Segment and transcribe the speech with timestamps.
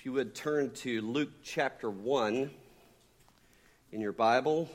[0.00, 2.50] If you would turn to Luke chapter 1
[3.92, 4.66] in your Bible,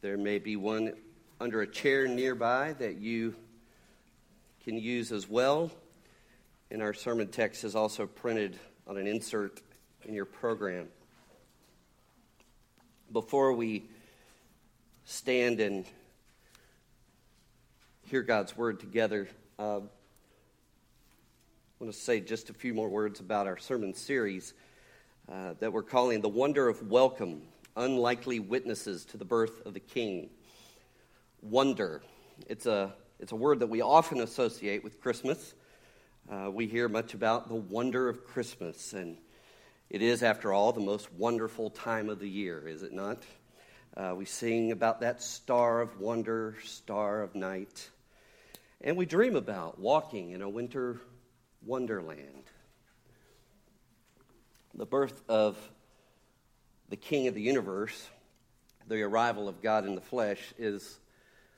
[0.00, 0.94] there may be one
[1.40, 3.36] under a chair nearby that you
[4.64, 5.70] can use as well.
[6.72, 9.60] And our sermon text is also printed on an insert
[10.06, 10.88] in your program.
[13.12, 13.84] Before we
[15.04, 15.84] stand and
[18.08, 19.82] hear God's word together, uh,
[21.82, 24.54] I want to say just a few more words about our sermon series
[25.28, 27.42] uh, that we're calling The Wonder of Welcome
[27.76, 30.30] Unlikely Witnesses to the Birth of the King.
[31.40, 32.00] Wonder.
[32.46, 35.54] It's a, it's a word that we often associate with Christmas.
[36.30, 39.16] Uh, we hear much about the wonder of Christmas, and
[39.90, 43.24] it is, after all, the most wonderful time of the year, is it not?
[43.96, 47.90] Uh, we sing about that star of wonder, star of night,
[48.82, 51.00] and we dream about walking in a winter
[51.64, 52.44] wonderland.
[54.74, 55.58] The birth of
[56.88, 58.08] the King of the universe,
[58.88, 60.98] the arrival of God in the flesh, is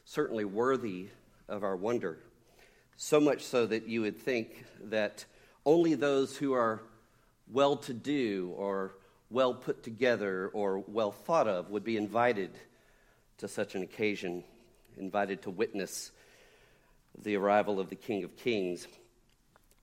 [0.04, 1.08] certainly worthy
[1.48, 2.18] of our wonder.
[2.96, 5.24] So much so that you would think that
[5.66, 6.82] only those who are
[7.50, 8.92] well to do or
[9.30, 12.50] well put together or well thought of would be invited
[13.38, 14.44] to such an occasion,
[14.96, 16.12] invited to witness
[17.22, 18.86] the arrival of the King of Kings.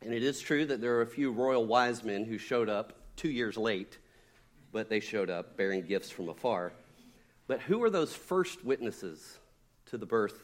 [0.01, 2.93] And it is true that there are a few royal wise men who showed up
[3.15, 3.99] two years late,
[4.71, 6.73] but they showed up bearing gifts from afar.
[7.47, 9.37] But who are those first witnesses
[9.87, 10.41] to the birth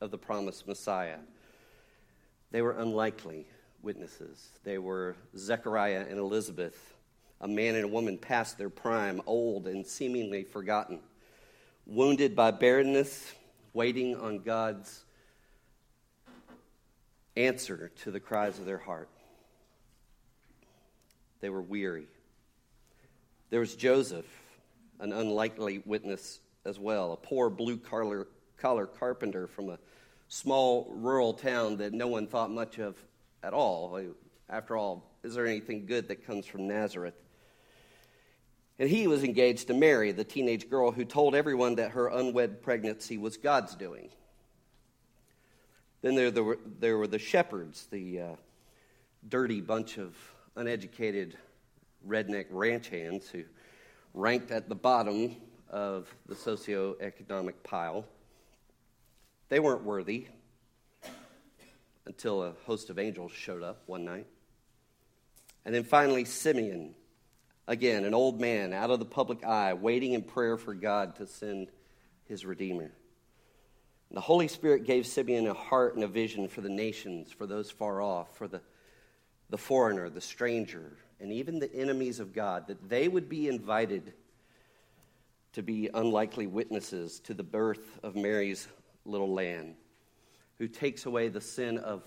[0.00, 1.18] of the promised Messiah?
[2.50, 3.46] They were unlikely
[3.82, 4.50] witnesses.
[4.62, 6.94] They were Zechariah and Elizabeth,
[7.40, 11.00] a man and a woman past their prime, old and seemingly forgotten,
[11.86, 13.32] wounded by barrenness,
[13.72, 15.04] waiting on God's
[17.36, 19.08] answer to the cries of their heart.
[21.40, 22.06] They were weary.
[23.50, 24.26] There was Joseph,
[25.00, 29.78] an unlikely witness as well, a poor blue collar, collar carpenter from a
[30.28, 32.96] small rural town that no one thought much of
[33.42, 34.00] at all.
[34.48, 37.14] After all, is there anything good that comes from Nazareth?
[38.78, 42.62] And he was engaged to Mary, the teenage girl who told everyone that her unwed
[42.62, 44.08] pregnancy was God's doing.
[46.02, 48.36] Then there, there, were, the shepherds, the uh,
[49.28, 50.16] dirty bunch of
[50.56, 51.36] uneducated
[52.06, 53.44] redneck ranch hands who
[54.12, 55.36] ranked at the bottom
[55.70, 58.04] of the socioeconomic pile.
[59.48, 60.26] They weren't worthy
[62.04, 64.26] until a host of angels showed up one night.
[65.64, 66.96] And then finally, Simeon,
[67.68, 71.28] again, an old man out of the public eye, waiting in prayer for God to
[71.28, 71.68] send
[72.26, 72.90] his Redeemer.
[74.12, 77.46] And the Holy Spirit gave Simeon a heart and a vision for the nations, for
[77.46, 78.60] those far off, for the,
[79.48, 84.12] the foreigner, the stranger, and even the enemies of God, that they would be invited
[85.54, 88.68] to be unlikely witnesses to the birth of Mary's
[89.06, 89.76] little lamb,
[90.58, 92.04] who takes away the sin of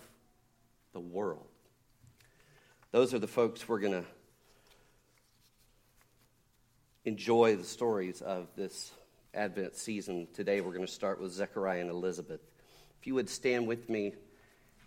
[0.93, 1.47] the world.
[2.91, 4.05] Those are the folks we're going to
[7.03, 8.91] enjoy the stories of this
[9.35, 10.27] Advent season.
[10.33, 12.39] Today we're going to start with Zechariah and Elizabeth.
[12.99, 14.13] If you would stand with me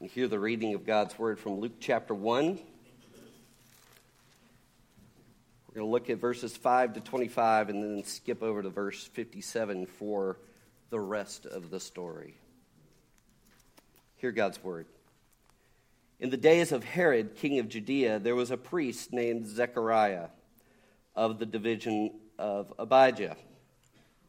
[0.01, 2.47] and hear the reading of God's word from Luke chapter 1.
[5.67, 9.05] We're going to look at verses 5 to 25 and then skip over to verse
[9.05, 10.39] 57 for
[10.89, 12.35] the rest of the story.
[14.17, 14.87] Hear God's word.
[16.21, 20.29] In the days of Herod, king of Judea, there was a priest named Zechariah
[21.15, 23.37] of the division of Abijah.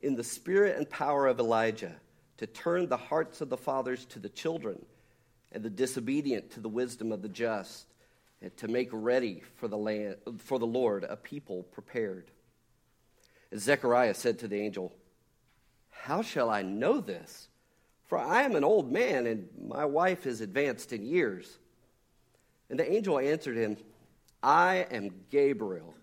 [0.00, 1.94] in the spirit and power of Elijah
[2.38, 4.84] to turn the hearts of the fathers to the children
[5.52, 7.86] and the disobedient to the wisdom of the just,
[8.42, 12.30] and to make ready for the, land, for the Lord a people prepared.
[13.50, 14.92] And Zechariah said to the angel,
[15.90, 17.48] How shall I know this?
[18.04, 21.58] For I am an old man, and my wife is advanced in years.
[22.68, 23.76] And the angel answered him,
[24.42, 25.94] I am Gabriel,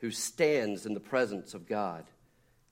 [0.00, 2.04] who stands in the presence of God.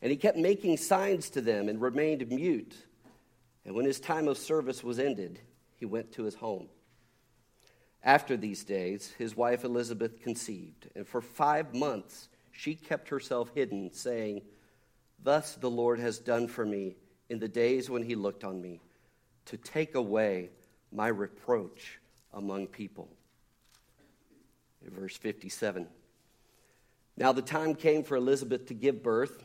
[0.00, 2.74] And he kept making signs to them and remained mute.
[3.64, 5.40] And when his time of service was ended,
[5.76, 6.68] he went to his home.
[8.02, 13.92] After these days, his wife Elizabeth conceived, and for five months she kept herself hidden,
[13.92, 14.42] saying,
[15.22, 16.96] Thus the Lord has done for me
[17.28, 18.80] in the days when he looked on me,
[19.46, 20.50] to take away
[20.92, 21.98] my reproach
[22.32, 23.08] among people.
[24.82, 25.86] Verse 57.
[27.16, 29.44] Now the time came for Elizabeth to give birth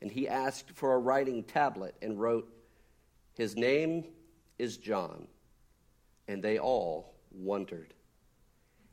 [0.00, 2.48] And he asked for a writing tablet and wrote,
[3.34, 4.04] His name
[4.58, 5.26] is John.
[6.28, 7.94] And they all wondered.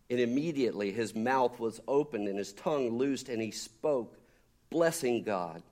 [0.10, 4.18] And immediately his mouth was opened and his tongue loosed, and he spoke,
[4.70, 5.64] blessing God.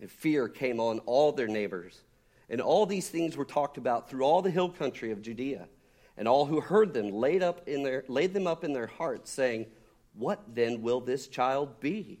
[0.00, 2.00] And fear came on all their neighbors.
[2.48, 5.68] And all these things were talked about through all the hill country of Judea.
[6.16, 9.30] And all who heard them laid, up in their, laid them up in their hearts,
[9.30, 9.66] saying,
[10.14, 12.20] What then will this child be?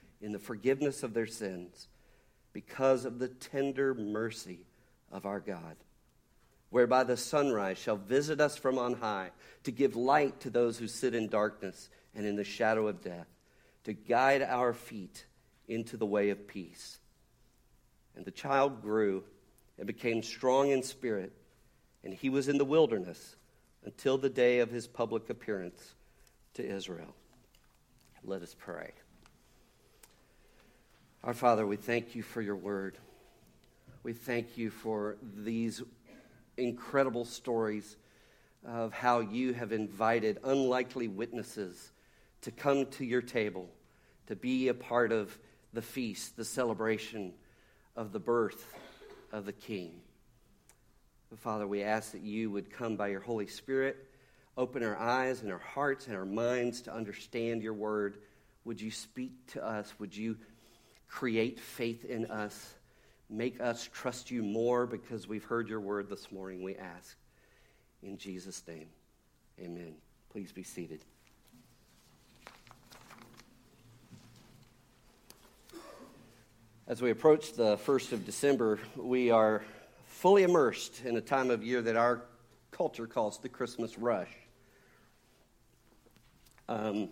[0.21, 1.87] in the forgiveness of their sins
[2.53, 4.59] because of the tender mercy
[5.11, 5.75] of our God,
[6.69, 9.31] whereby the sunrise shall visit us from on high
[9.63, 13.27] to give light to those who sit in darkness and in the shadow of death,
[13.83, 15.25] to guide our feet
[15.67, 16.99] into the way of peace.
[18.15, 19.23] And the child grew
[19.77, 21.31] and became strong in spirit,
[22.03, 23.35] and he was in the wilderness
[23.83, 25.95] until the day of his public appearance
[26.53, 27.15] to Israel.
[28.23, 28.91] Let us pray.
[31.23, 32.97] Our Father, we thank you for your word.
[34.01, 35.83] We thank you for these
[36.57, 37.95] incredible stories
[38.65, 41.91] of how you have invited unlikely witnesses
[42.41, 43.69] to come to your table,
[44.25, 45.37] to be a part of
[45.73, 47.33] the feast, the celebration
[47.95, 48.73] of the birth
[49.31, 50.01] of the King.
[51.37, 53.95] Father, we ask that you would come by your Holy Spirit,
[54.57, 58.17] open our eyes and our hearts and our minds to understand your word.
[58.65, 59.93] Would you speak to us?
[59.99, 60.37] Would you
[61.11, 62.73] create faith in us.
[63.29, 67.17] Make us trust you more because we've heard your word this morning, we ask.
[68.01, 68.87] In Jesus' name,
[69.59, 69.93] amen.
[70.31, 71.01] Please be seated.
[76.87, 79.63] As we approach the 1st of December, we are
[80.07, 82.23] fully immersed in a time of year that our
[82.71, 84.31] culture calls the Christmas rush.
[86.67, 87.09] Um,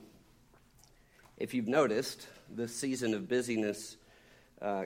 [1.40, 3.96] if you've noticed, this season of busyness
[4.62, 4.84] uh,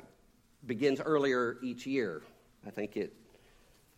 [0.66, 2.22] begins earlier each year.
[2.66, 3.14] I think it,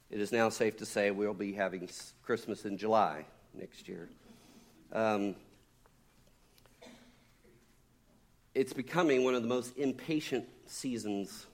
[0.10, 1.90] it is now safe to say we'll be having
[2.24, 4.08] Christmas in July next year.
[4.94, 5.36] Um,
[8.54, 11.46] it's becoming one of the most impatient seasons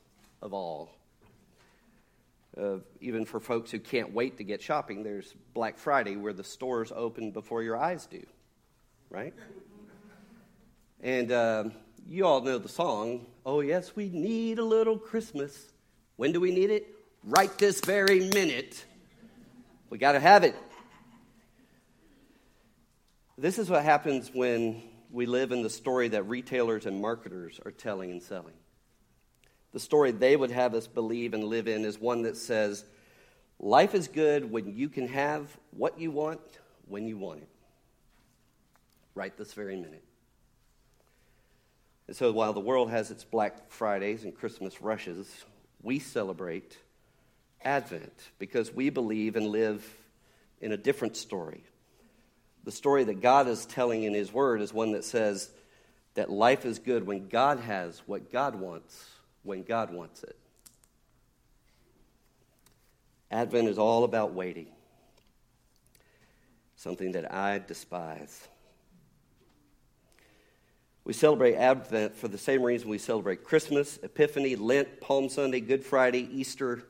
[0.41, 0.91] of all.
[2.55, 6.43] Uh, even for folks who can't wait to get shopping, there's Black Friday where the
[6.43, 8.23] stores open before your eyes do,
[9.09, 9.33] right?
[11.01, 11.63] And uh,
[12.07, 15.71] you all know the song, Oh, yes, we need a little Christmas.
[16.15, 16.87] When do we need it?
[17.23, 18.85] Right this very minute.
[19.89, 20.55] We got to have it.
[23.37, 27.71] This is what happens when we live in the story that retailers and marketers are
[27.71, 28.53] telling and selling.
[29.73, 32.85] The story they would have us believe and live in is one that says,
[33.59, 36.41] Life is good when you can have what you want
[36.87, 37.49] when you want it.
[39.15, 40.03] Right this very minute.
[42.07, 45.45] And so while the world has its Black Fridays and Christmas rushes,
[45.81, 46.77] we celebrate
[47.63, 49.85] Advent because we believe and live
[50.59, 51.63] in a different story
[52.63, 55.49] the story that God is telling in His Word is one that says
[56.13, 59.05] that life is good when God has what God wants,
[59.43, 60.37] when God wants it.
[63.31, 64.67] Advent is all about waiting,
[66.75, 68.47] something that I despise.
[71.03, 75.83] We celebrate Advent for the same reason we celebrate Christmas, Epiphany, Lent, Palm Sunday, Good
[75.83, 76.83] Friday, Easter,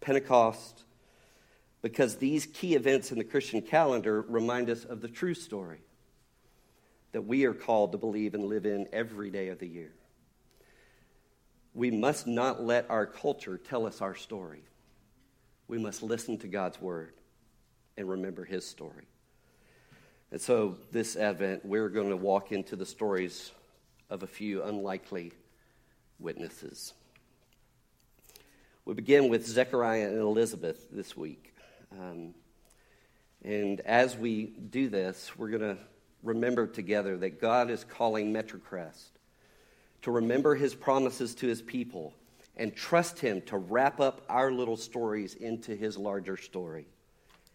[0.00, 0.84] Pentecost
[1.86, 5.78] because these key events in the Christian calendar remind us of the true story
[7.12, 9.94] that we are called to believe and live in every day of the year.
[11.74, 14.64] We must not let our culture tell us our story.
[15.68, 17.12] We must listen to God's word
[17.96, 19.06] and remember his story.
[20.32, 23.52] And so, this Advent, we're going to walk into the stories
[24.10, 25.32] of a few unlikely
[26.18, 26.94] witnesses.
[28.84, 31.54] We begin with Zechariah and Elizabeth this week.
[31.92, 32.34] Um,
[33.44, 35.78] and as we do this, we're going to
[36.24, 39.10] remember together that God is calling Metrocrest
[40.02, 42.12] to remember his promises to his people
[42.56, 46.88] and trust him to wrap up our little stories into his larger story.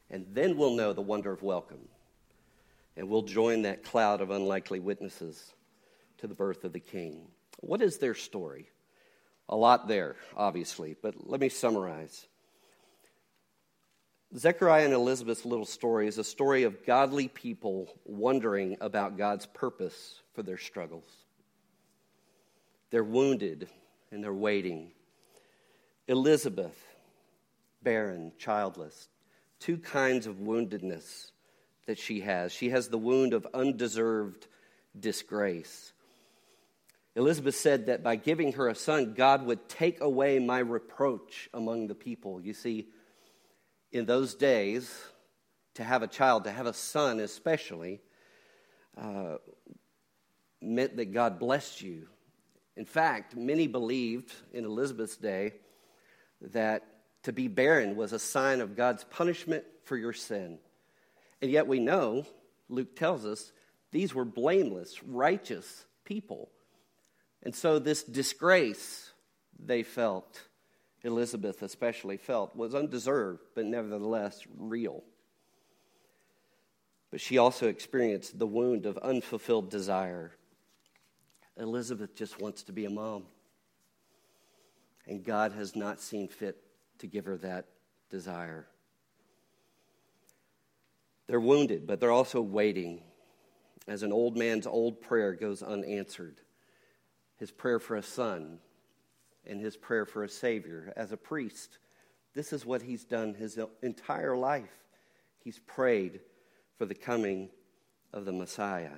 [0.09, 1.89] And then we'll know the wonder of welcome.
[2.97, 5.53] And we'll join that cloud of unlikely witnesses
[6.17, 7.27] to the birth of the king.
[7.59, 8.69] What is their story?
[9.49, 12.27] A lot there, obviously, but let me summarize.
[14.37, 20.21] Zechariah and Elizabeth's little story is a story of godly people wondering about God's purpose
[20.33, 21.09] for their struggles.
[22.91, 23.67] They're wounded
[24.11, 24.91] and they're waiting.
[26.07, 26.77] Elizabeth,
[27.83, 29.09] barren, childless,
[29.59, 31.30] two kinds of woundedness
[31.91, 32.53] that she has.
[32.53, 34.47] She has the wound of undeserved
[34.97, 35.91] disgrace.
[37.17, 41.87] Elizabeth said that by giving her a son, God would take away my reproach among
[41.87, 42.39] the people.
[42.39, 42.87] You see,
[43.91, 44.89] in those days,
[45.73, 47.99] to have a child, to have a son especially,
[48.97, 49.35] uh,
[50.61, 52.07] meant that God blessed you.
[52.77, 55.55] In fact, many believed in Elizabeth's day
[56.39, 56.85] that
[57.23, 60.57] to be barren was a sign of God's punishment for your sin.
[61.41, 62.25] And yet we know,
[62.69, 63.51] Luke tells us,
[63.91, 66.49] these were blameless, righteous people.
[67.43, 69.11] And so this disgrace
[69.59, 70.41] they felt
[71.03, 75.03] Elizabeth especially felt was undeserved, but nevertheless real.
[77.09, 80.31] But she also experienced the wound of unfulfilled desire.
[81.57, 83.23] Elizabeth just wants to be a mom.
[85.07, 86.57] And God has not seen fit
[86.99, 87.65] to give her that
[88.09, 88.67] desire.
[91.31, 93.03] They're wounded, but they're also waiting
[93.87, 96.41] as an old man's old prayer goes unanswered.
[97.37, 98.59] His prayer for a son
[99.47, 101.77] and his prayer for a Savior as a priest.
[102.33, 104.75] This is what he's done his entire life.
[105.41, 106.19] He's prayed
[106.77, 107.47] for the coming
[108.11, 108.97] of the Messiah,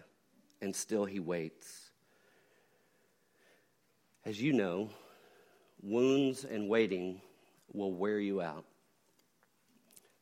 [0.60, 1.92] and still he waits.
[4.26, 4.90] As you know,
[5.84, 7.22] wounds and waiting
[7.72, 8.66] will wear you out.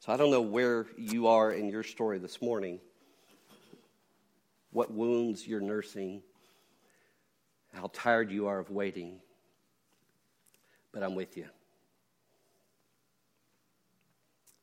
[0.01, 2.81] So I don't know where you are in your story this morning,
[4.72, 6.22] what wounds you're nursing,
[7.74, 9.22] how tired you are of waiting
[10.91, 11.46] but I'm with you.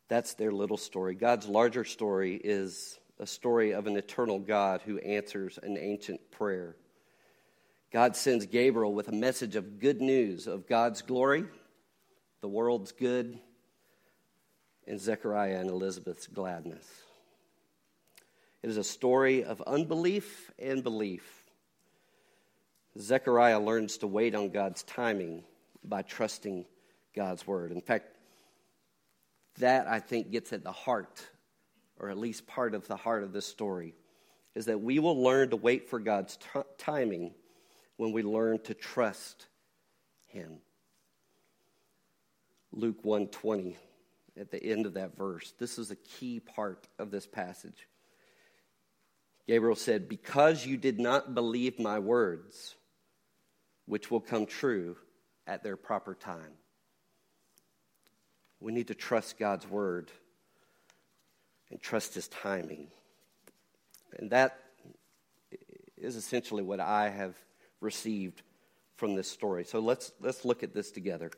[0.09, 1.15] That's their little story.
[1.15, 6.77] God's larger story is a story of an eternal God who answers an ancient prayer.
[7.93, 11.45] God sends Gabriel with a message of good news of God's glory,
[12.41, 13.39] the world's good,
[14.89, 16.87] in Zechariah and Elizabeth's gladness.
[18.63, 21.45] It is a story of unbelief and belief.
[22.99, 25.45] Zechariah learns to wait on God's timing
[25.85, 26.65] by trusting
[27.15, 27.71] God's word.
[27.71, 28.07] In fact,
[29.59, 31.23] that I think gets at the heart,
[32.01, 33.95] or at least part of the heart of this story,
[34.55, 37.35] is that we will learn to wait for God's t- timing
[37.99, 39.49] when we learn to trust
[40.29, 40.59] Him.
[42.73, 43.77] Luke 120
[44.39, 45.53] at the end of that verse.
[45.59, 47.89] This is a key part of this passage.
[49.47, 52.77] Gabriel said, Because you did not believe my words,
[53.87, 54.97] which will come true
[55.47, 56.53] at their proper time.
[58.61, 60.11] We need to trust God's word
[61.71, 62.89] and trust his timing.
[64.19, 64.59] And that
[65.97, 67.35] is essentially what I have
[67.81, 68.43] received
[68.97, 69.65] from this story.
[69.65, 71.31] So let's, let's look at this together.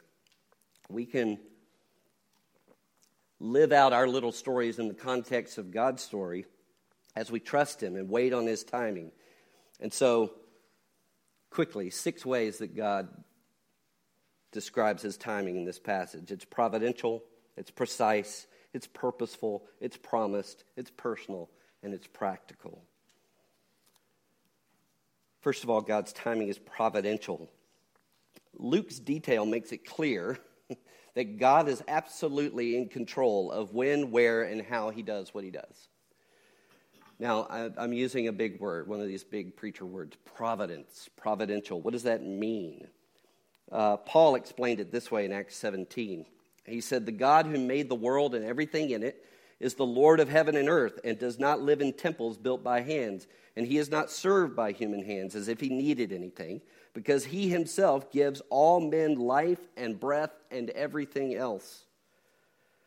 [0.88, 1.38] We can
[3.40, 6.44] live out our little stories in the context of God's story
[7.16, 9.10] as we trust Him and wait on His timing.
[9.80, 10.32] And so,
[11.48, 13.08] quickly, six ways that God
[14.52, 17.24] describes His timing in this passage it's providential,
[17.56, 21.48] it's precise, it's purposeful, it's promised, it's personal,
[21.82, 22.82] and it's practical.
[25.40, 27.50] First of all, God's timing is providential.
[28.58, 30.38] Luke's detail makes it clear
[31.14, 35.50] that God is absolutely in control of when, where, and how he does what he
[35.50, 35.88] does.
[37.18, 41.80] Now, I, am using a big word, one of these big preacher words providence, providential.
[41.80, 42.86] What does that mean?
[43.70, 46.24] Uh, Paul explained it this way in Acts 17.
[46.64, 49.24] He said, The God who made the world and everything in it
[49.60, 52.80] is the Lord of heaven and earth and does not live in temples built by
[52.80, 57.24] hands, and he is not served by human hands as if he needed anything because
[57.24, 61.84] he himself gives all men life and breath and everything else.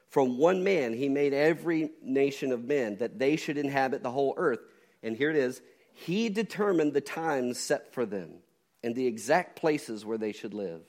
[0.09, 4.35] From one man, he made every nation of men that they should inhabit the whole
[4.37, 4.59] earth.
[5.01, 5.61] And here it is
[5.93, 8.35] He determined the times set for them
[8.83, 10.81] and the exact places where they should live.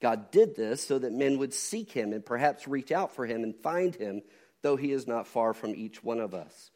[0.00, 3.42] God did this so that men would seek him and perhaps reach out for him
[3.42, 4.22] and find him,
[4.62, 6.70] though he is not far from each one of us.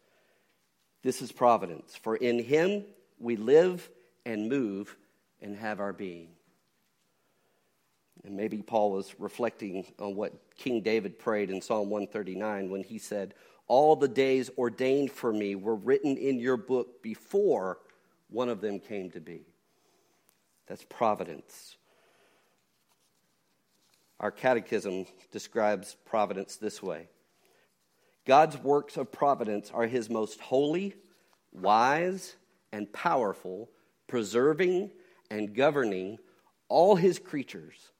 [1.02, 2.84] This is providence, for in him
[3.18, 3.88] we live
[4.24, 4.96] and move
[5.42, 6.28] and have our being.
[8.24, 12.98] And maybe Paul was reflecting on what King David prayed in Psalm 139 when he
[12.98, 13.34] said,
[13.68, 17.78] All the days ordained for me were written in your book before
[18.28, 19.46] one of them came to be.
[20.66, 21.76] That's providence.
[24.20, 27.08] Our catechism describes providence this way
[28.26, 30.94] God's works of providence are his most holy,
[31.52, 32.36] wise,
[32.72, 33.70] and powerful,
[34.06, 34.90] preserving
[35.30, 36.18] and governing
[36.68, 37.90] all his creatures,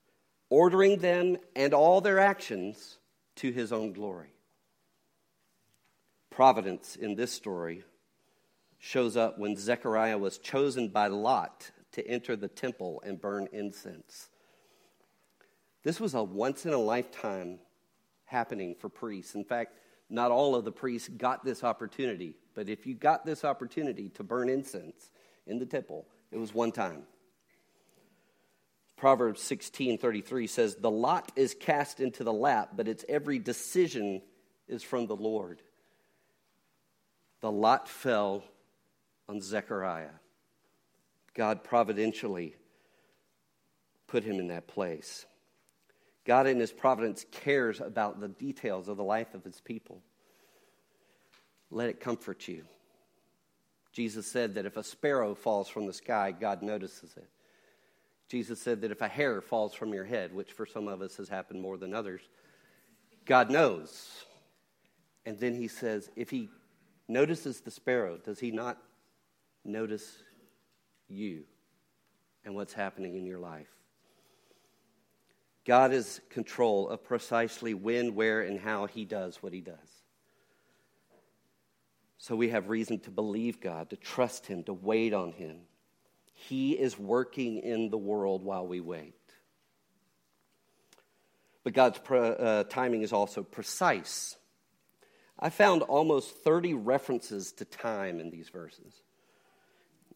[0.51, 2.99] ordering them and all their actions
[3.37, 4.33] to his own glory.
[6.31, 7.85] Providence in this story
[8.79, 14.29] shows up when Zechariah was chosen by Lot to enter the temple and burn incense.
[15.83, 17.59] This was a once in a lifetime
[18.25, 19.35] happening for priests.
[19.35, 19.79] In fact,
[20.11, 24.23] not all of the priests got this opportunity, but if you got this opportunity to
[24.23, 25.11] burn incense
[25.47, 27.03] in the temple, it was one time.
[28.99, 34.23] Proverbs 16:33 says, "The lot is cast into the lap, but its every decision
[34.67, 35.63] is from the Lord."
[37.41, 38.45] The lot fell
[39.29, 40.15] on Zechariah.
[41.33, 42.57] God providentially
[44.09, 45.27] put him in that place.
[46.25, 50.03] God, in his providence, cares about the details of the life of his people.
[51.71, 52.67] Let it comfort you.
[53.93, 57.31] Jesus said that if a sparrow falls from the sky, God notices it.
[58.29, 61.17] Jesus said that if a hair falls from your head, which for some of us
[61.17, 62.21] has happened more than others,
[63.25, 64.25] God knows.
[65.25, 66.51] And then he says, if he
[67.09, 68.79] notices the sparrow, does he not
[69.65, 70.23] notice
[71.09, 71.45] you
[72.45, 73.69] and what's happening in your life?
[75.65, 80.03] God is control of precisely when, where, and how he does what he does.
[82.17, 85.59] So we have reason to believe God, to trust him, to wait on him.
[86.47, 89.15] He is working in the world while we wait.
[91.65, 94.37] But God's uh, timing is also precise.
[95.39, 98.95] I found almost 30 references to time in these verses.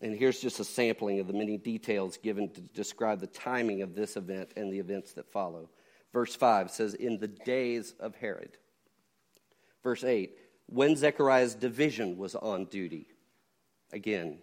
[0.00, 3.94] And here's just a sampling of the many details given to describe the timing of
[3.94, 5.70] this event and the events that follow.
[6.12, 8.56] Verse 5 says, In the days of Herod.
[9.82, 13.08] Verse 8, when Zechariah's division was on duty.
[13.92, 14.38] Again,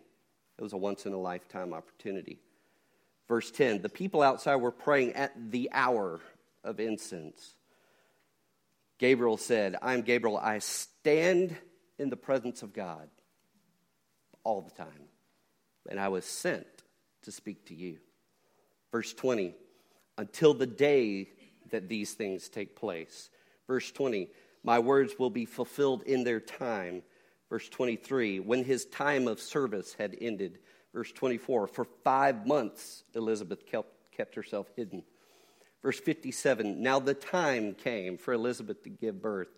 [0.60, 2.38] it was a once in a lifetime opportunity.
[3.30, 6.20] Verse 10 the people outside were praying at the hour
[6.66, 7.56] of incense.
[8.98, 10.38] Gabriel said, I'm Gabriel.
[10.38, 11.56] I stand
[11.98, 13.08] in the presence of God
[14.44, 15.08] all the time,
[15.90, 16.68] and I was sent
[17.22, 18.00] to speak to you.
[18.92, 19.56] Verse 20,
[20.18, 21.30] until the day
[21.72, 23.30] that these things take place.
[23.68, 24.28] Verse 20,
[24.64, 27.04] my words will be fulfilled in their time.
[27.50, 30.60] Verse 23, when his time of service had ended.
[30.94, 35.04] Verse 24, for five months Elizabeth kept, kept herself hidden.
[35.82, 39.50] Verse 57, now the time came for Elizabeth to give birth.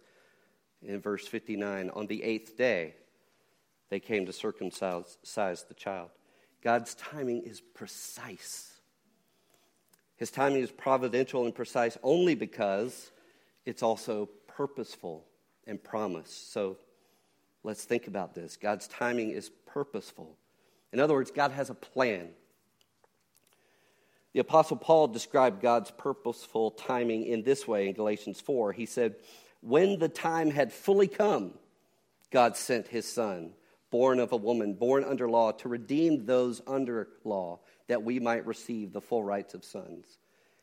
[0.83, 2.95] In verse 59, on the eighth day,
[3.89, 6.09] they came to circumcise the child.
[6.63, 8.73] God's timing is precise.
[10.15, 13.11] His timing is providential and precise only because
[13.65, 15.25] it's also purposeful
[15.65, 16.51] and promised.
[16.51, 16.77] So
[17.63, 18.57] let's think about this.
[18.57, 20.37] God's timing is purposeful.
[20.91, 22.29] In other words, God has a plan.
[24.33, 28.71] The Apostle Paul described God's purposeful timing in this way in Galatians 4.
[28.71, 29.15] He said,
[29.61, 31.53] When the time had fully come,
[32.31, 33.51] God sent his son,
[33.89, 38.45] born of a woman, born under law, to redeem those under law that we might
[38.45, 40.05] receive the full rights of sons.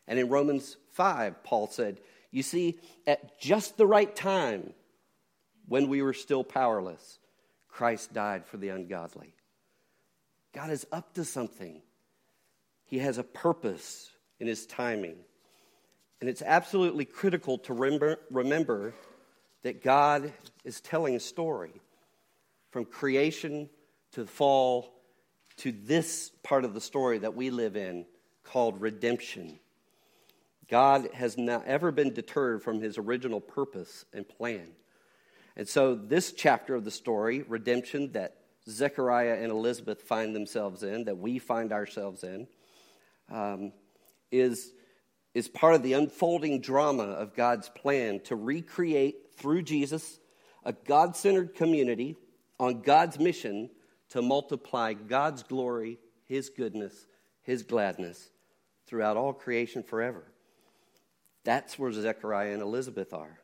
[0.07, 4.73] And in Romans 5, Paul said, You see, at just the right time,
[5.69, 7.19] when we were still powerless,
[7.69, 9.33] Christ died for the ungodly.
[10.53, 11.81] God is up to something,
[12.85, 15.15] He has a purpose in His timing.
[16.19, 18.93] And it's absolutely critical to remember, remember
[19.61, 20.33] that God
[20.65, 21.71] is telling a story
[22.71, 23.69] from creation
[24.11, 24.93] to the fall
[25.57, 28.05] to this part of the story that we live in
[28.43, 29.59] called redemption.
[30.67, 34.67] God has not ever been deterred from his original purpose and plan.
[35.59, 38.37] And so, this chapter of the story, redemption, that
[38.69, 42.47] Zechariah and Elizabeth find themselves in, that we find ourselves in,
[43.29, 43.73] um,
[44.31, 44.71] is,
[45.33, 50.21] is part of the unfolding drama of God's plan to recreate through Jesus
[50.63, 52.15] a God centered community
[52.57, 53.69] on God's mission
[54.11, 57.05] to multiply God's glory, His goodness,
[57.41, 58.29] His gladness
[58.87, 60.23] throughout all creation forever.
[61.43, 63.39] That's where Zechariah and Elizabeth are.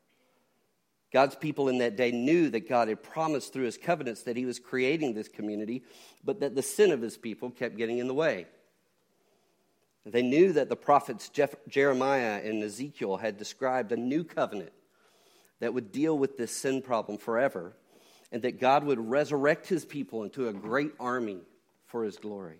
[1.15, 4.45] God's people in that day knew that God had promised through his covenants that he
[4.45, 5.81] was creating this community,
[6.25, 8.47] but that the sin of his people kept getting in the way.
[10.05, 14.73] They knew that the prophets Jeff- Jeremiah and Ezekiel had described a new covenant
[15.61, 17.77] that would deal with this sin problem forever
[18.29, 21.39] and that God would resurrect his people into a great army
[21.85, 22.59] for his glory.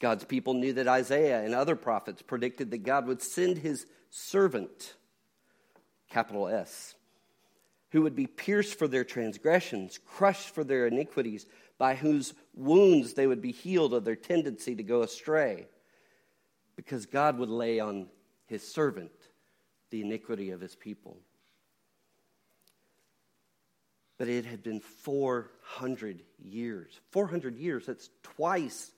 [0.00, 4.96] God's people knew that Isaiah and other prophets predicted that God would send his servant,
[6.10, 6.92] capital S,
[7.90, 11.46] who would be pierced for their transgressions, crushed for their iniquities,
[11.78, 15.66] by whose wounds they would be healed of their tendency to go astray,
[16.74, 18.08] because God would lay on
[18.46, 19.12] his servant
[19.90, 21.18] the iniquity of his people.
[24.18, 26.98] But it had been 400 years.
[27.10, 28.90] 400 years, that's twice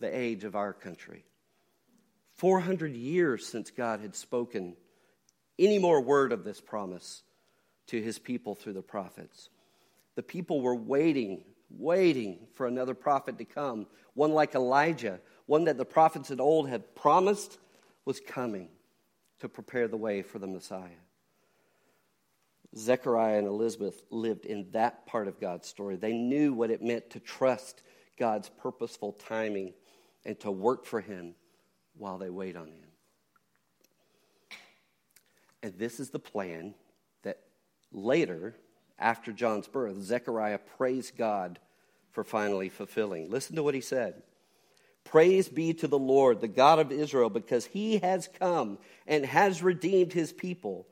[0.00, 1.24] the age of our country.
[2.36, 4.74] 400 years since God had spoken
[5.58, 7.22] any more word of this promise
[7.88, 9.48] to his people through the prophets.
[10.14, 15.78] The people were waiting, waiting for another prophet to come, one like Elijah, one that
[15.78, 17.58] the prophets of old had promised
[18.04, 18.68] was coming
[19.40, 20.88] to prepare the way for the Messiah.
[22.76, 25.96] Zechariah and Elizabeth lived in that part of God's story.
[25.96, 27.82] They knew what it meant to trust
[28.18, 29.74] God's purposeful timing
[30.24, 31.34] and to work for him
[31.96, 32.88] while they wait on him.
[35.62, 36.74] And this is the plan
[37.92, 38.54] later,
[38.98, 41.58] after John's birth, Zechariah praised God
[42.10, 43.30] for finally fulfilling.
[43.30, 44.22] Listen to what he said.
[45.04, 49.62] Praise be to the Lord, the God of Israel, because he has come and has
[49.62, 50.86] redeemed his people.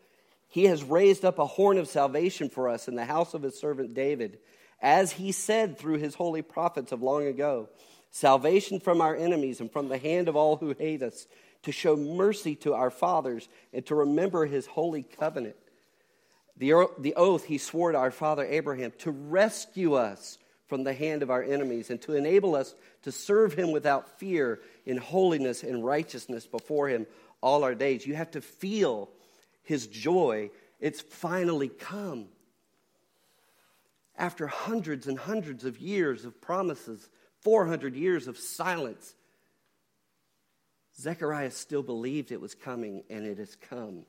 [0.49, 3.59] He has raised up a horn of salvation for us in the house of his
[3.59, 4.39] servant David,
[4.83, 7.69] as he said through his holy prophets of long ago
[8.11, 11.29] salvation from our enemies and from the hand of all who hate us,
[11.63, 15.55] to show mercy to our fathers, and to remember his holy covenant.
[16.61, 21.23] The, the oath he swore to our father Abraham to rescue us from the hand
[21.23, 25.83] of our enemies and to enable us to serve him without fear in holiness and
[25.83, 27.07] righteousness before him
[27.41, 28.07] all our days.
[28.07, 29.09] You have to feel
[29.63, 30.51] his joy.
[30.81, 32.27] It's finally come.
[34.19, 37.09] After hundreds and hundreds of years of promises
[37.41, 39.15] 400 years of silence,
[41.01, 44.05] Zechariah still believed it was coming, and it has come.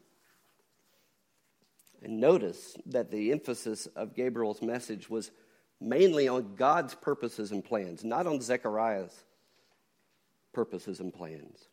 [2.01, 5.31] And notice that the emphasis of Gabriel's message was
[5.79, 9.23] mainly on God's purposes and plans, not on Zechariah's
[10.53, 11.67] purposes and plans.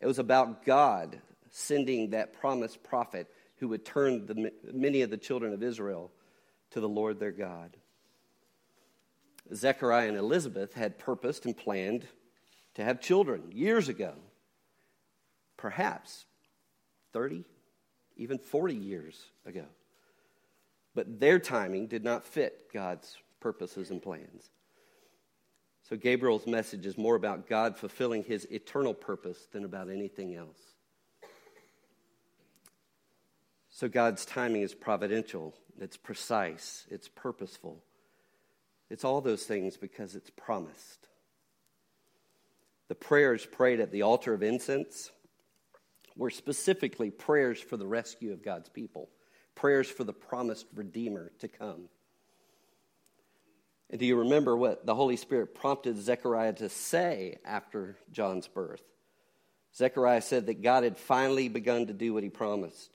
[0.00, 5.16] It was about God sending that promised prophet who would turn the, many of the
[5.16, 6.10] children of Israel
[6.70, 7.76] to the Lord their God.
[9.54, 12.06] Zechariah and Elizabeth had purposed and planned
[12.74, 14.14] to have children years ago,
[15.56, 16.26] perhaps
[17.12, 17.44] 30,
[18.18, 19.64] even 40 years ago.
[20.94, 24.50] But their timing did not fit God's purposes and plans.
[25.88, 30.58] So Gabriel's message is more about God fulfilling his eternal purpose than about anything else.
[33.70, 37.82] So God's timing is providential, it's precise, it's purposeful.
[38.90, 41.06] It's all those things because it's promised.
[42.88, 45.10] The prayers prayed at the altar of incense
[46.18, 49.08] were specifically prayers for the rescue of God's people,
[49.54, 51.88] prayers for the promised Redeemer to come.
[53.88, 58.82] And do you remember what the Holy Spirit prompted Zechariah to say after John's birth?
[59.74, 62.90] Zechariah said that God had finally begun to do what he promised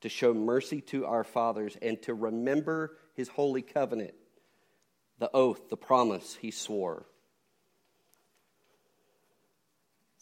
[0.00, 4.14] to show mercy to our fathers and to remember his holy covenant,
[5.18, 7.06] the oath, the promise he swore.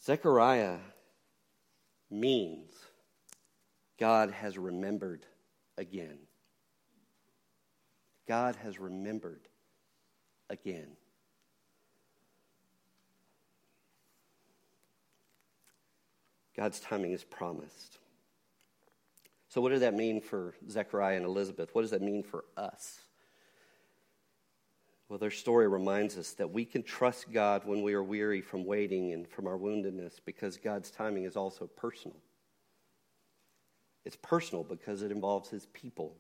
[0.05, 0.79] Zechariah
[2.15, 2.73] means
[3.99, 5.27] God has remembered
[5.77, 6.19] again.
[8.27, 9.49] God has remembered
[10.49, 10.97] again.
[16.57, 17.99] God's timing is promised.
[19.49, 21.71] So, what does that mean for Zechariah and Elizabeth?
[21.75, 23.01] What does that mean for us?
[25.09, 28.65] Well, their story reminds us that we can trust God when we are weary from
[28.65, 32.17] waiting and from our woundedness because God's timing is also personal.
[34.05, 36.17] It's personal because it involves His people.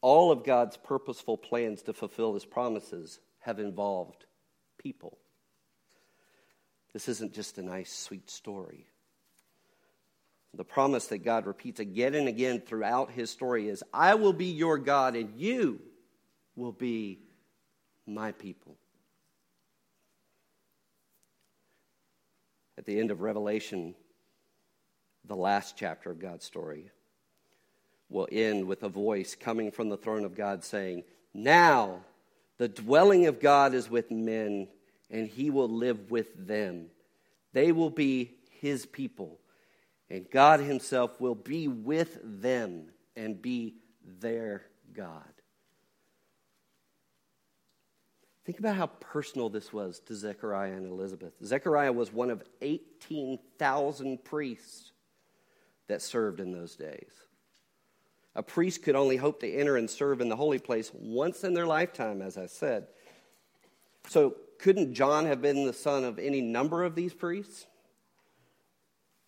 [0.00, 4.24] All of God's purposeful plans to fulfill His promises have involved
[4.78, 5.18] people.
[6.94, 8.86] This isn't just a nice, sweet story.
[10.54, 14.46] The promise that God repeats again and again throughout His story is I will be
[14.46, 15.80] your God and you
[16.56, 17.18] will be
[18.06, 18.76] my people.
[22.76, 23.94] At the end of Revelation,
[25.24, 26.90] the last chapter of God's story
[28.08, 32.00] will end with a voice coming from the throne of God saying, Now
[32.58, 34.68] the dwelling of God is with men,
[35.10, 36.86] and he will live with them.
[37.52, 39.38] They will be his people,
[40.10, 42.86] and God himself will be with them
[43.16, 43.74] and be
[44.20, 44.62] their
[44.92, 45.33] God.
[48.44, 51.32] Think about how personal this was to Zechariah and Elizabeth.
[51.42, 54.92] Zechariah was one of 18,000 priests
[55.88, 57.10] that served in those days.
[58.34, 61.54] A priest could only hope to enter and serve in the holy place once in
[61.54, 62.88] their lifetime, as I said.
[64.08, 67.66] So, couldn't John have been the son of any number of these priests?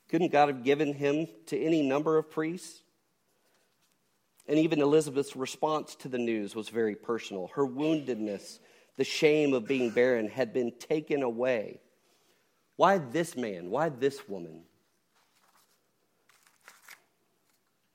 [0.09, 2.83] Couldn't God have given him to any number of priests?
[4.49, 7.51] And even Elizabeth's response to the news was very personal.
[7.55, 8.61] Her woundedness
[8.97, 11.81] the shame of being barren had been taken away.
[12.77, 13.71] Why this man?
[13.71, 14.63] Why this woman?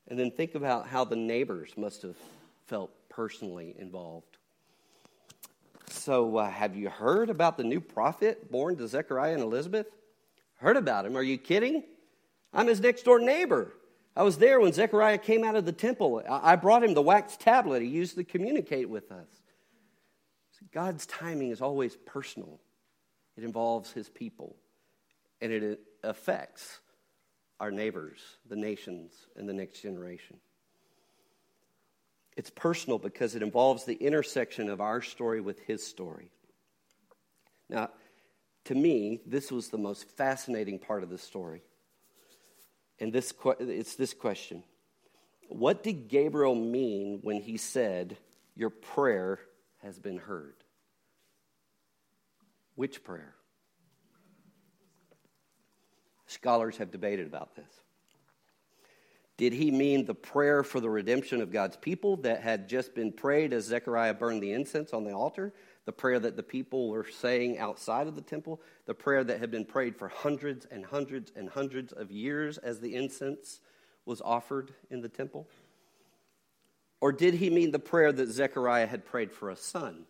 [0.08, 2.18] And then think about how the neighbors must have
[2.66, 4.38] felt personally involved.
[5.90, 9.88] So, uh, have you heard about the new prophet born to Zechariah and Elizabeth?
[10.56, 11.16] Heard about him?
[11.16, 11.84] Are you kidding?
[12.54, 13.74] I'm his next door neighbor.
[14.16, 16.22] I was there when Zechariah came out of the temple.
[16.30, 19.41] I brought him the wax tablet he used to communicate with us.
[20.74, 22.60] God's timing is always personal,
[23.38, 24.56] it involves his people,
[25.42, 26.80] and it affects
[27.60, 28.20] our neighbors,
[28.50, 30.38] the nations, and the next generation.
[32.38, 36.32] It's personal because it involves the intersection of our story with his story.
[37.70, 37.90] Now,
[38.66, 41.62] to me, this was the most fascinating part of the story.
[43.00, 44.64] And this, it's this question
[45.50, 48.18] What did Gabriel mean when he said,
[48.56, 49.40] Your prayer
[49.84, 50.56] has been heard.
[52.76, 53.36] Which prayer?
[56.28, 57.82] Scholars have debated about this.
[59.38, 63.12] Did he mean the prayer for the redemption of God's people that had just been
[63.12, 65.52] prayed as Zechariah burned the incense on the altar?
[65.86, 68.62] The prayer that the people were saying outside of the temple?
[68.86, 72.80] The prayer that had been prayed for hundreds and hundreds and hundreds of years as
[72.80, 73.62] the incense
[74.06, 75.48] was offered in the temple?
[77.02, 80.06] Or did he mean the prayer that Zechariah had prayed for a son?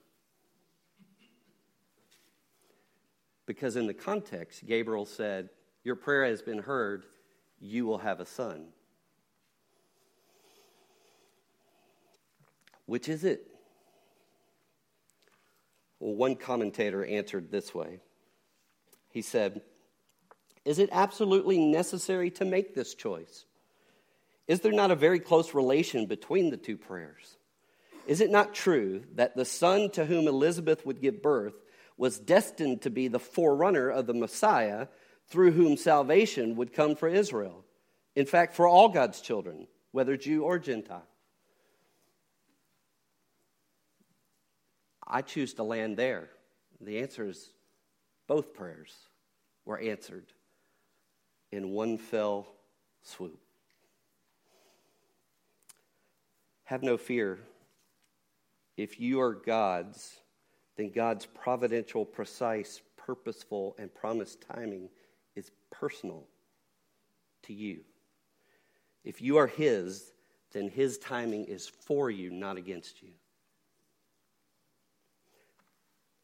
[3.45, 5.49] Because in the context, Gabriel said,
[5.84, 7.06] Your prayer has been heard,
[7.60, 8.67] you will have a son.
[12.86, 13.47] Which is it?
[15.99, 17.99] Well, one commentator answered this way.
[19.12, 19.62] He said,
[20.65, 23.45] Is it absolutely necessary to make this choice?
[24.47, 27.38] Is there not a very close relation between the two prayers?
[28.08, 31.54] Is it not true that the son to whom Elizabeth would give birth
[31.97, 34.88] was destined to be the forerunner of the Messiah
[35.27, 37.63] through whom salvation would come for Israel?
[38.15, 41.08] In fact, for all God's children, whether Jew or Gentile.
[45.06, 46.30] I choose to land there.
[46.80, 47.54] The answer is
[48.27, 48.93] both prayers
[49.65, 50.25] were answered
[51.51, 52.47] in one fell
[53.04, 53.39] swoop.
[56.71, 57.38] Have no fear.
[58.77, 60.15] If you are God's,
[60.77, 64.88] then God's providential, precise, purposeful, and promised timing
[65.36, 66.23] is personal
[67.43, 67.81] to you.
[69.03, 70.13] If you are His,
[70.53, 73.10] then His timing is for you, not against you.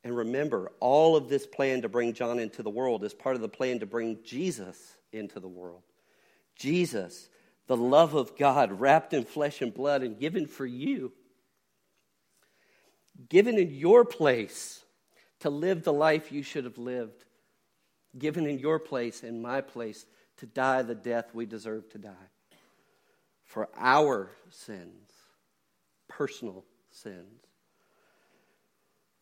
[0.05, 3.41] And remember, all of this plan to bring John into the world is part of
[3.41, 5.83] the plan to bring Jesus into the world.
[6.55, 7.27] Jesus,
[7.67, 11.11] the love of God wrapped in flesh and blood and given for you,
[13.29, 14.83] given in your place
[15.39, 17.25] to live the life you should have lived,
[18.17, 20.05] given in your place, in my place,
[20.37, 22.29] to die the death we deserve to die
[23.43, 25.09] for our sins,
[26.07, 27.43] personal sins.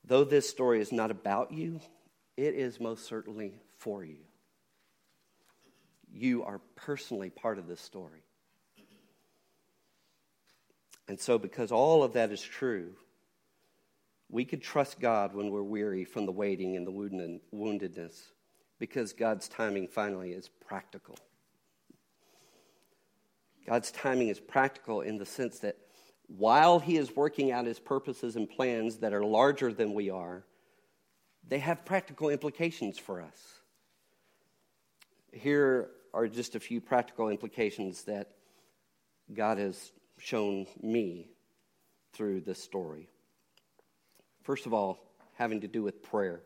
[0.03, 1.79] Though this story is not about you,
[2.35, 4.17] it is most certainly for you.
[6.11, 8.24] You are personally part of this story.
[11.07, 12.93] And so, because all of that is true,
[14.29, 16.91] we could trust God when we're weary from the waiting and the
[17.53, 18.21] woundedness,
[18.79, 21.17] because God's timing finally is practical.
[23.67, 25.77] God's timing is practical in the sense that
[26.27, 30.43] while he is working out his purposes and plans that are larger than we are,
[31.47, 33.61] they have practical implications for us.
[35.31, 38.31] Here are just a few practical implications that
[39.31, 39.91] God has
[40.25, 41.29] shown me
[42.13, 43.07] through this story.
[44.41, 44.97] First of all,
[45.35, 46.41] having to do with prayer.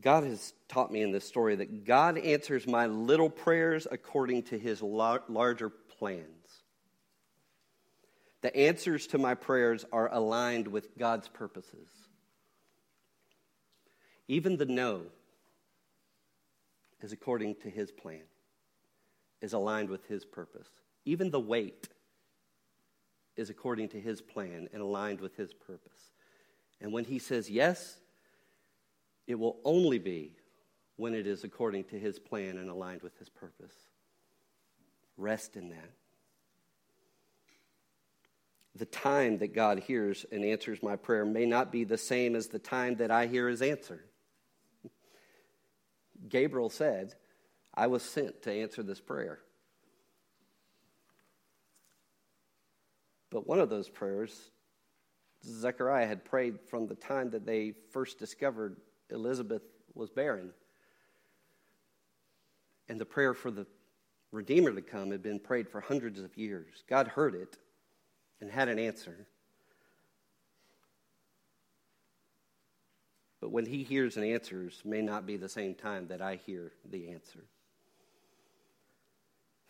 [0.00, 4.58] God has taught me in this story that God answers my little prayers according to
[4.58, 6.62] his larger plans.
[8.40, 11.88] The answers to my prayers are aligned with God's purposes.
[14.26, 15.02] Even the no
[17.00, 18.22] is according to his plan,
[19.40, 20.68] is aligned with his purpose.
[21.04, 21.88] Even the wait
[23.36, 26.10] is according to his plan and aligned with his purpose.
[26.80, 27.98] And when he says yes,
[29.26, 30.32] it will only be
[30.96, 33.74] when it is according to his plan and aligned with his purpose.
[35.16, 35.90] Rest in that.
[38.74, 42.48] The time that God hears and answers my prayer may not be the same as
[42.48, 44.04] the time that I hear his answer.
[46.28, 47.14] Gabriel said,
[47.78, 49.38] I was sent to answer this prayer.
[53.30, 54.50] But one of those prayers,
[55.44, 58.78] Zechariah had prayed from the time that they first discovered
[59.10, 59.62] Elizabeth
[59.94, 60.50] was barren.
[62.88, 63.64] And the prayer for the
[64.32, 66.82] Redeemer to come had been prayed for hundreds of years.
[66.88, 67.58] God heard it
[68.40, 69.28] and had an answer.
[73.40, 76.72] But when he hears and answers may not be the same time that I hear
[76.84, 77.44] the answer.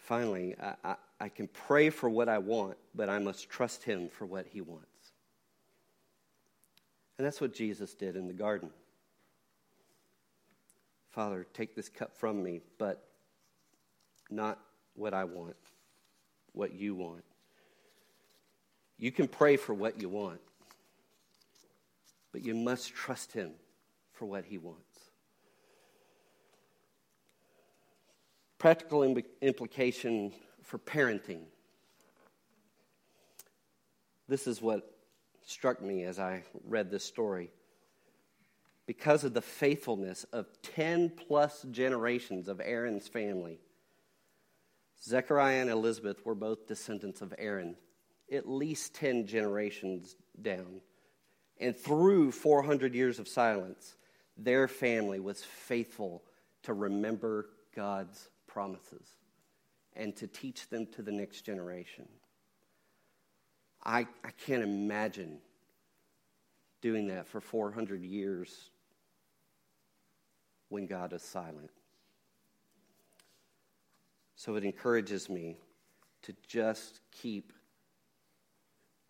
[0.09, 4.09] Finally, I, I, I can pray for what I want, but I must trust him
[4.09, 4.87] for what he wants.
[7.19, 8.71] And that's what Jesus did in the garden.
[11.11, 13.07] Father, take this cup from me, but
[14.31, 14.59] not
[14.95, 15.57] what I want,
[16.53, 17.25] what you want.
[18.97, 20.41] You can pray for what you want,
[22.33, 23.51] but you must trust Him
[24.15, 24.88] for what He wants.
[28.59, 29.05] Practical
[29.41, 31.43] implication for parenting.
[34.29, 34.99] This is what
[35.47, 37.51] struck me as I read this story
[38.87, 43.61] because of the faithfulness of 10 plus generations of Aaron's family.
[45.03, 47.77] Zechariah and Elizabeth were both descendants of Aaron,
[48.33, 50.81] at least 10 generations down.
[51.61, 53.95] And through 400 years of silence,
[54.37, 56.23] their family was faithful
[56.63, 59.07] to remember God's promises
[59.95, 62.09] and to teach them to the next generation.
[63.85, 65.39] I, I can't imagine
[66.81, 68.71] doing that for 400 years
[70.69, 71.71] when God is silent.
[74.37, 75.59] So it encourages me
[76.23, 77.53] to just keep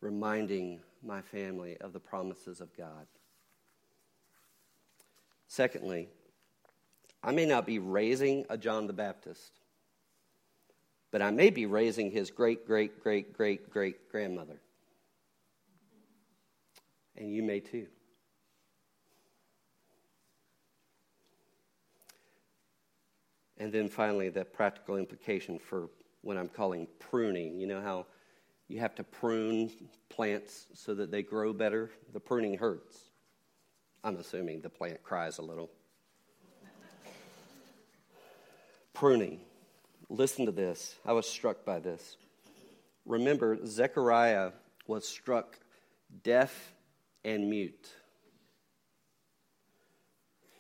[0.01, 3.07] reminding my family of the promises of God.
[5.49, 6.09] Secondly,
[7.23, 9.61] I may not be raising a John the Baptist,
[11.11, 14.61] but I may be raising his great, great, great, great, great grandmother.
[17.17, 17.87] And you may too.
[23.59, 25.91] And then finally, the practical implication for
[26.23, 27.59] what I'm calling pruning.
[27.59, 28.07] You know how
[28.69, 29.73] you have to prune
[30.09, 31.91] plants so that they grow better?
[32.13, 32.97] The pruning hurts.
[34.05, 35.71] I'm assuming the plant cries a little.
[38.99, 39.39] Pruning.
[40.09, 40.97] Listen to this.
[41.07, 42.17] I was struck by this.
[43.07, 44.51] Remember, Zechariah
[44.89, 45.57] was struck
[46.25, 46.75] deaf
[47.25, 47.89] and mute.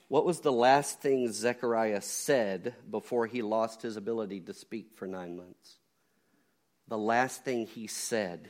[0.07, 5.09] What was the last thing Zechariah said before he lost his ability to speak for
[5.09, 5.79] nine months?
[6.87, 8.49] The last thing he said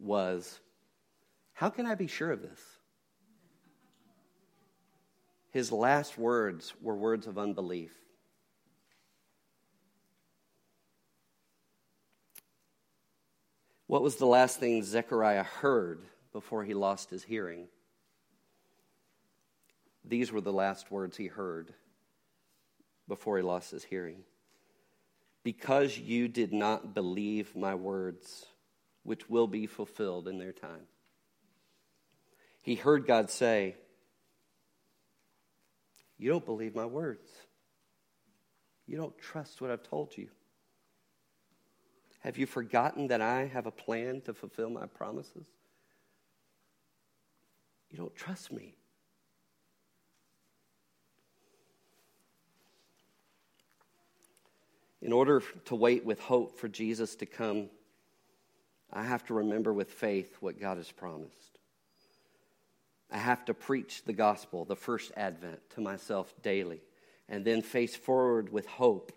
[0.00, 0.58] was,
[1.52, 2.60] How can I be sure of this?
[5.52, 7.92] His last words were words of unbelief.
[13.90, 17.66] What was the last thing Zechariah heard before he lost his hearing?
[20.04, 21.74] These were the last words he heard
[23.08, 24.18] before he lost his hearing.
[25.42, 28.46] Because you did not believe my words,
[29.02, 30.86] which will be fulfilled in their time.
[32.62, 33.74] He heard God say,
[36.16, 37.28] You don't believe my words.
[38.86, 40.28] You don't trust what I've told you.
[42.20, 45.46] Have you forgotten that I have a plan to fulfill my promises?
[47.90, 48.74] You don't trust me.
[55.02, 57.70] In order to wait with hope for Jesus to come,
[58.92, 61.58] I have to remember with faith what God has promised.
[63.10, 66.82] I have to preach the gospel, the first advent, to myself daily,
[67.30, 69.10] and then face forward with hope,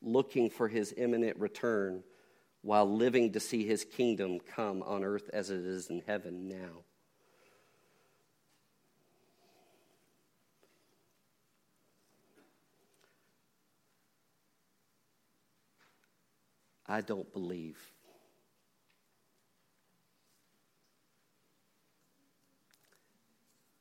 [0.00, 2.02] looking for his imminent return
[2.66, 6.82] while living to see his kingdom come on earth as it is in heaven now.
[16.88, 17.78] I don't believe.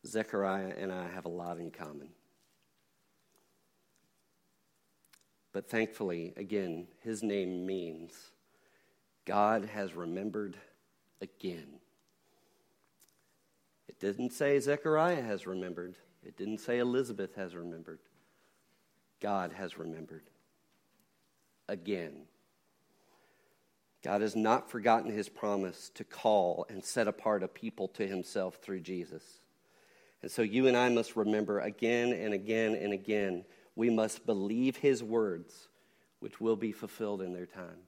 [0.06, 2.10] Zechariah and I have a lot in common.
[5.54, 8.14] But thankfully, again, his name means
[9.26, 10.56] God has remembered
[11.22, 11.80] again.
[13.88, 18.00] It didn't say Zechariah has remembered, it didn't say Elizabeth has remembered.
[19.22, 20.24] God has remembered
[21.68, 22.26] again.
[24.04, 28.60] God has not forgotten his promise to call and set apart a people to himself
[28.62, 29.24] through Jesus.
[30.22, 33.46] And so you and I must remember again and again and again,
[33.76, 35.70] we must believe his words,
[36.20, 37.88] which will be fulfilled in their time.